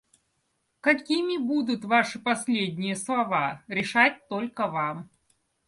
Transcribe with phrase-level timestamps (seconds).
[0.79, 5.11] Какими будут ваши последние слова, решать только вам.